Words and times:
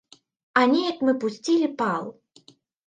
А 0.61 0.63
неяк 0.71 1.05
мы 1.11 1.15
пусцілі 1.25 1.67
пал! 1.85 2.13